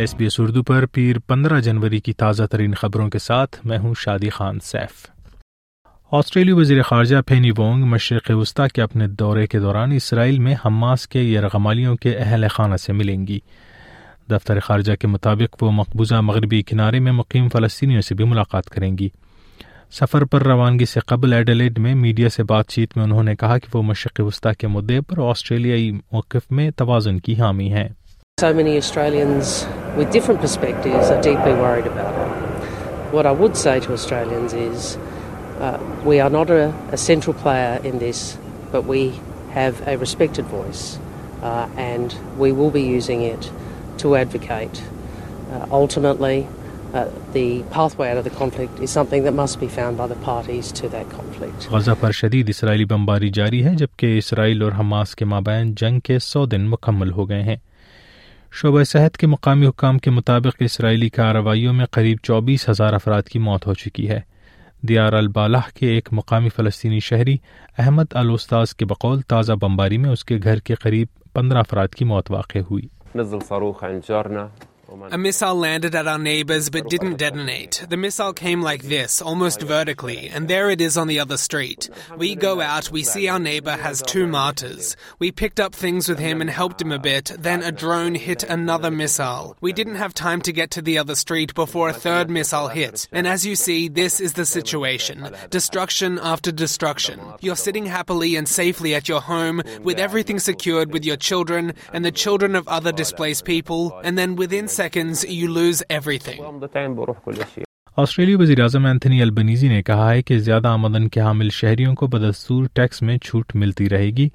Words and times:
S 0.00 0.14
B 0.14 0.24
S 0.24 0.40
Urdu 0.40 0.62
پر 0.62 0.86
پیر 0.86 1.18
پندرہ 1.18 1.60
جنوری 1.60 2.00
کی 2.00 2.12
تازہ 2.12 2.42
ترین 2.44 2.74
خبروں 2.74 3.08
کے 3.08 3.18
ساتھ 3.18 3.66
میں 3.66 3.78
ہوں 3.78 3.94
شادی 3.98 4.30
خان 4.30 4.58
سیف۔ 4.62 5.10
آسٹریلی 6.12 6.52
وزیر 6.52 6.82
خارجہ 6.82 7.16
پینی 7.26 7.50
وونگ 7.50 7.84
مشرق 7.84 8.30
وسطی 8.34 8.62
کے 8.74 8.82
اپنے 8.82 9.06
دورے 9.06 9.46
کے 9.46 9.58
دوران 9.58 9.92
اسرائیل 9.92 10.38
میں 10.38 10.54
حماس 10.66 11.08
کے 11.08 11.22
یرغمالیوں 11.22 11.96
کے 11.96 12.16
اہل 12.18 12.48
خانہ 12.50 12.76
سے 12.76 12.92
ملیں 12.92 13.26
گی۔ 13.26 13.38
دفتر 14.30 14.60
خارجہ 14.60 14.92
کے 14.92 15.06
مطابق 15.06 15.62
وہ 15.62 15.72
مقبوضہ 15.72 16.14
مغربی 16.14 16.62
کنارے 16.62 16.98
میں 16.98 17.12
مقیم 17.12 17.48
فلسطینیوں 17.48 18.00
سے 18.00 18.14
بھی 18.14 18.24
ملاقات 18.24 18.70
کریں 18.70 18.98
گی۔ 18.98 19.08
سفر 19.90 20.24
پر 20.24 20.42
روانگی 20.42 20.84
سے 20.84 21.00
قبل 21.00 21.32
ایڈلیڈ 21.32 21.78
میں 21.78 21.94
میڈیا 21.94 22.28
سے 22.28 22.42
بات 22.42 22.68
چیت 22.68 22.96
میں 22.96 23.04
انہوں 23.04 23.22
نے 23.22 23.36
کہا 23.36 23.58
کہ 23.58 23.76
وہ 23.76 23.82
مشرق 23.82 24.20
وسطی 24.24 24.50
کے 24.58 24.68
مدعے 24.68 25.00
پر 25.00 25.28
آسٹریلیائی 25.30 25.90
موقف 25.90 26.50
میں 26.50 26.70
توازن 26.70 27.18
کی 27.18 27.40
حامی 27.40 27.72
ہیں۔ 27.72 27.88
So 28.40 28.54
many 28.54 28.78
Australians 28.78 29.66
with 29.96 30.10
different 30.10 30.40
perspectives 30.40 31.10
are 31.10 31.20
deeply 31.20 31.52
worried 31.52 31.86
about 31.86 32.14
it. 32.14 33.12
What 33.12 33.26
I 33.26 33.32
would 33.32 33.54
say 33.54 33.80
to 33.80 33.92
Australians 33.92 34.54
is 34.54 34.96
uh, 35.58 35.78
we 36.06 36.20
are 36.20 36.30
not 36.30 36.48
a, 36.48 36.72
a, 36.90 36.96
central 36.96 37.34
player 37.34 37.78
in 37.84 37.98
this, 37.98 38.38
but 38.72 38.86
we 38.86 39.12
have 39.50 39.86
a 39.86 39.98
respected 39.98 40.46
voice 40.46 40.98
uh, 41.42 41.68
and 41.76 42.16
we 42.38 42.50
will 42.50 42.70
be 42.70 42.80
using 42.80 43.20
it 43.20 43.52
to 43.98 44.16
advocate. 44.16 44.82
Uh, 45.52 45.66
ultimately, 45.70 46.48
the 47.32 47.62
pathway 47.70 48.10
out 48.10 48.16
of 48.16 48.24
the 48.24 48.30
conflict 48.30 48.80
is 48.80 48.90
something 48.90 49.24
that 49.24 49.32
must 49.32 49.60
be 49.60 49.68
found 49.68 49.98
by 49.98 50.06
the 50.06 50.16
parties 50.16 50.72
to 50.72 50.88
that 50.88 51.10
conflict. 51.10 51.68
Gaza 51.70 51.94
پر 52.00 52.10
شدید 52.12 52.48
اسرائیلی 52.48 52.84
بمباری 52.84 53.30
جاری 53.40 53.64
ہے 53.64 53.74
جبکہ 53.74 54.18
اسرائیل 54.18 54.62
اور 54.62 54.72
Hamas 54.78 55.14
کے 55.16 55.24
مابین 55.24 55.74
جنگ 55.80 56.00
کے 56.04 56.18
سو 56.18 56.46
دن 56.46 56.68
مکمل 56.70 57.12
ہو 57.12 57.28
گئے 57.28 57.42
ہیں 57.42 57.56
شعبہ 58.52 58.82
صحت 58.82 59.16
کے 59.16 59.26
مقامی 59.26 59.66
حکام 59.66 59.98
کے 59.98 60.10
مطابق 60.10 60.56
اسرائیلی 60.60 61.08
کارروائیوں 61.08 61.72
میں 61.72 61.84
قریب 61.86 62.18
چوبیس 62.22 62.68
ہزار 62.68 62.92
افراد 62.92 63.22
کی 63.22 63.38
موت 63.38 63.66
ہو 63.66 63.74
چکی 63.74 64.08
ہے۔ 64.08 64.20
دیار 64.82 65.12
البالح 65.12 65.60
کے 65.74 65.88
ایک 65.88 66.08
مقامی 66.12 66.48
فلسطینی 66.48 67.00
شہری، 67.00 67.36
احمد 67.78 68.04
الوستاذ 68.10 68.74
کے 68.74 68.84
بقول 68.84 69.20
تازہ 69.20 69.52
بمباری 69.52 69.98
میں 69.98 70.10
اس 70.10 70.24
کے 70.24 70.38
گھر 70.42 70.58
کے 70.58 70.74
قریب 70.74 71.08
پندرہ 71.32 71.58
افراد 71.58 71.88
کی 71.88 72.04
موت 72.04 72.30
واقع 72.30 72.58
ہوئی۔ 72.58 72.86
A 75.10 75.18
missile 75.18 75.54
landed 75.54 75.94
at 75.94 76.08
our 76.08 76.18
neighbors 76.18 76.68
but 76.68 76.88
didn't 76.88 77.16
detonate. 77.16 77.84
The 77.88 77.96
missile 77.96 78.32
came 78.32 78.60
like 78.60 78.82
this, 78.82 79.22
almost 79.22 79.62
vertically, 79.62 80.28
and 80.28 80.48
there 80.48 80.68
it 80.70 80.80
is 80.80 80.96
on 80.96 81.06
the 81.06 81.20
other 81.20 81.36
street. 81.36 81.88
We 82.16 82.34
go 82.34 82.60
out, 82.60 82.90
we 82.90 83.04
see 83.04 83.28
our 83.28 83.38
neighbor 83.38 83.76
has 83.76 84.02
two 84.02 84.26
martyrs. 84.26 84.96
We 85.18 85.30
picked 85.30 85.60
up 85.60 85.74
things 85.74 86.08
with 86.08 86.18
him 86.18 86.40
and 86.40 86.50
helped 86.50 86.82
him 86.82 86.90
a 86.90 86.98
bit, 86.98 87.32
then 87.38 87.62
a 87.62 87.70
drone 87.70 88.14
hit 88.16 88.42
another 88.42 88.90
missile. 88.90 89.56
We 89.60 89.72
didn't 89.72 89.94
have 89.94 90.12
time 90.12 90.42
to 90.42 90.52
get 90.52 90.72
to 90.72 90.82
the 90.82 90.98
other 90.98 91.14
street 91.14 91.54
before 91.54 91.88
a 91.88 91.92
third 91.94 92.28
missile 92.28 92.68
hit. 92.68 93.06
And 93.12 93.28
as 93.28 93.46
you 93.46 93.54
see, 93.54 93.88
this 93.88 94.18
is 94.18 94.32
the 94.32 94.46
situation. 94.46 95.34
Destruction 95.50 96.18
after 96.20 96.50
destruction. 96.50 97.20
You're 97.40 97.56
sitting 97.56 97.86
happily 97.86 98.34
and 98.34 98.48
safely 98.48 98.94
at 98.94 99.08
your 99.08 99.20
home 99.20 99.62
with 99.82 99.98
everything 99.98 100.40
secured 100.40 100.92
with 100.92 101.04
your 101.04 101.16
children 101.16 101.74
and 101.92 102.04
the 102.04 102.10
children 102.10 102.56
of 102.56 102.66
other 102.66 102.90
displaced 102.90 103.44
people, 103.44 103.96
and 104.02 104.18
then 104.18 104.36
within 104.36 104.66
seconds 104.80 105.24
you 105.32 105.48
lose 105.56 105.98
everything. 105.98 106.54
آسٹریلی 107.96 108.34
وزیر 108.34 108.60
اعظم 108.60 108.86
Anthony 108.86 109.22
Albanese 109.22 109.68
نے 109.68 109.82
کہا 109.82 110.12
ہے 110.12 110.22
کہ 110.22 110.38
زیادہ 110.38 110.68
آمدن 110.68 111.08
کے 111.08 111.20
حامل 111.20 111.48
شہریوں 111.50 111.94
کو 111.94 112.06
بدستور 112.06 112.64
ٹیکس 112.72 113.02
میں 113.02 113.18
چھوٹ 113.18 113.56
ملتی 113.56 113.90
رہے 113.90 114.06
گی 114.06 114.28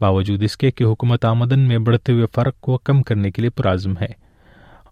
باوجود 0.00 0.42
اس 0.42 0.56
کے 0.56 0.70
کہ 0.70 0.84
حکومت 0.84 1.24
آمدن 1.24 1.60
میں 1.60 1.78
بڑھتے 1.78 2.12
ہوئے 2.12 2.26
فرق 2.34 2.60
کو 2.60 2.78
کم 2.78 3.02
کرنے 3.02 3.30
کے 3.30 3.42
لیے 3.42 3.50
پرعزم 3.50 3.92
ہے۔ 3.92 4.32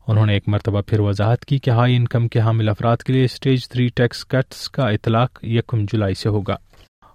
انہوں 0.07 0.27
نے 0.27 0.33
ایک 0.33 0.43
مرتبہ 0.47 0.81
پھر 0.81 1.01
وضاحت 1.01 1.45
کی 1.45 1.59
کہ 1.59 1.71
ہائی 1.71 1.97
انکم 1.97 2.29
کے 2.29 2.41
حامل 2.41 2.69
افراد 2.69 2.97
کے 2.97 3.13
لیے 3.13 3.25
اسٹیج 3.25 3.69
تھری 3.69 3.89
ٹیکس 3.89 4.27
کٹس 4.27 4.71
کا 4.71 4.83
اطلاق 4.83 5.45
یکم 5.45 5.81
جولائی 5.85 6.15
سے 6.15 6.29
ہوگا۔ 6.29 6.57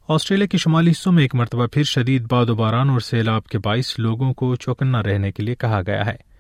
آسٹریلیا 0.08 0.48
کے 0.48 0.58
شمالی 0.58 0.92
حصوں 0.92 1.12
میں 1.12 1.22
ایک 1.22 1.36
مرتبہ 1.36 1.68
پھر 1.68 1.84
شدید 1.84 2.26
باد 2.32 2.50
و 2.50 2.56
باران 2.56 2.90
اور 2.90 3.00
سیلاب 3.00 3.44
کے 3.44 3.58
باعث 3.58 4.00
لوگوں 4.00 4.34
کو 4.34 4.56
چوکنا 4.56 5.04
رہنے 5.04 5.32
کے 5.32 5.44
لیے 5.44 5.56
کہا 5.56 5.82
گیا 5.88 6.06
ہے۔ 6.06 6.35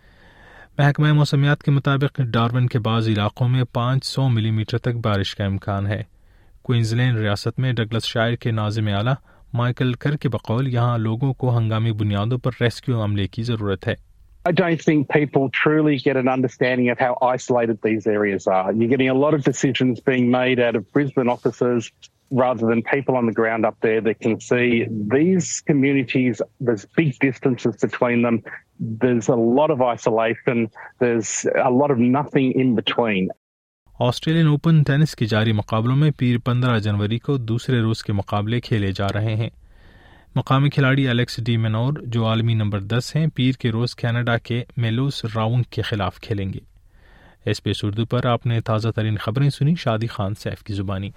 محکمہ 0.77 1.11
موسمیات 1.13 1.61
کے 1.63 1.71
مطابق 1.71 2.19
ڈارون 2.33 2.65
کے 2.67 2.79
بعض 2.85 3.07
علاقوں 3.09 3.47
میں 3.49 3.63
پانچ 3.73 4.05
سو 4.05 4.27
ملی 4.29 4.49
میٹر 4.51 4.77
تک 4.77 4.95
بارش 5.03 5.33
کا 5.35 5.45
امکان 5.45 5.85
ہے 5.87 6.01
کوئنزلینڈ 6.61 7.17
ریاست 7.17 7.59
میں 7.59 7.71
ڈگلس 7.73 8.05
شاعر 8.05 8.35
کے 8.35 8.51
نازم 8.51 8.87
اعلیٰ 8.95 9.13
مائیکل 9.53 9.93
کر 9.93 10.15
کے 10.15 10.29
بقول 10.29 10.67
یہاں 10.67 10.97
لوگوں 10.97 11.31
کو 11.33 11.57
ہنگامی 11.57 11.91
بنیادوں 11.91 12.37
پر 12.37 12.61
ریسکیو 12.61 13.03
عملے 13.03 13.27
کی 13.27 13.43
ضرورت 13.43 13.87
ہے 13.87 13.95
I 14.45 14.51
don't 14.51 14.81
think 14.81 15.07
people 15.09 15.47
truly 15.53 15.95
get 15.99 16.17
an 16.17 16.27
understanding 16.27 16.89
of 16.89 16.99
how 16.99 17.13
isolated 17.27 17.79
these 17.81 18.09
areas 18.09 18.43
are. 18.47 18.73
You're 18.73 18.89
getting 18.89 19.09
a 19.09 19.15
lot 19.15 19.33
of 19.33 19.45
decisions 19.45 20.01
being 20.01 20.27
made 20.31 20.59
out 20.59 20.75
of 20.75 20.83
Brisbane 20.93 21.29
offices 21.29 21.89
rather 22.31 22.67
than 22.67 22.81
people 22.83 23.15
on 23.15 23.25
the 23.25 23.31
ground 23.31 23.65
up 23.65 23.79
there 23.81 24.01
that 24.01 24.19
can 24.19 24.39
see 24.39 24.85
these 24.89 25.61
communities, 25.61 26.41
there's 26.59 26.85
big 26.97 27.17
distances 27.19 27.75
between 27.77 28.21
them. 28.21 28.43
there's 28.79 29.27
a 29.29 29.35
lot 29.35 29.71
of 29.71 29.81
isolation, 29.81 30.69
there's 30.99 31.45
a 31.63 31.69
lot 31.71 31.91
of 31.91 31.97
nothing 31.99 32.51
in 32.53 32.75
between. 32.75 33.27
Australian 33.99 34.47
Open 34.47 34.81
tennis 34.83 35.15
کے 35.15 35.25
جاری 35.25 35.51
مقابلوں 35.51 35.95
میں 35.95 36.09
پیر 36.11 36.37
پندرہ 36.37 36.79
جنوری 36.79 37.17
کو 37.17 37.35
دوسرے 37.37 37.79
روز 37.81 38.03
کے 38.03 38.13
مقابلے 38.13 38.59
کھیلے 38.59 38.91
جا 38.91 39.07
رہے 39.13 39.35
ہیں 39.35 39.49
مقامی 40.35 40.69
کھلاڑی 40.69 41.07
الیکس 41.07 41.39
ڈی 41.45 41.55
مینور 41.57 42.01
جو 42.05 42.25
عالمی 42.25 42.53
نمبر 42.53 42.79
دس 42.79 43.15
ہیں 43.15 43.25
پیر 43.35 43.59
کے 43.59 43.71
روز 43.71 43.95
کینیڈا 43.95 44.37
کے 44.37 44.63
میلوس 44.77 45.23
راؤنڈ 45.35 45.65
کے 45.65 45.81
خلاف 45.81 46.19
کھیلیں 46.19 46.47
گے 46.53 46.59
ایس 47.45 47.63
پی 47.63 47.69
ایس 47.69 47.83
اردو 47.83 48.05
پر 48.05 48.25
آپ 48.25 48.45
نے 48.45 48.59
تازہ 48.61 48.89
ترین 48.95 49.17
خبریں 49.17 49.49
سنی 49.49 49.75
شادی 49.75 50.07
خان 50.07 50.33
سیف 50.33 50.63
کی 50.63 50.73
زبانی 50.73 51.09